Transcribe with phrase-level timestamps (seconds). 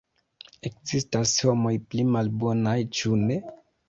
[0.69, 3.39] Ekzistas homoj pli malbonaj, ĉu ne?